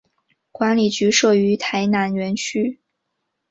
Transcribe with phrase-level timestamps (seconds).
[0.51, 2.79] 管理局设于台南园区。